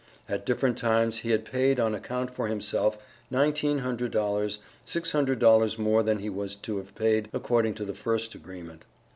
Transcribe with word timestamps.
At 0.27 0.47
different 0.47 0.79
times 0.79 1.19
he 1.19 1.29
had 1.29 1.45
paid 1.45 1.79
on 1.79 1.93
account 1.93 2.33
for 2.33 2.47
himself 2.47 2.97
nineteen 3.29 3.77
hundred 3.77 4.09
dollars, 4.09 4.57
six 4.83 5.11
hundred 5.11 5.37
dollars 5.37 5.77
more 5.77 6.01
than 6.01 6.17
he 6.17 6.27
was 6.31 6.55
to 6.55 6.77
have 6.77 6.95
paid 6.95 7.29
according 7.33 7.75
to 7.75 7.85
the 7.85 7.93
first 7.93 8.33
agreement. 8.33 8.83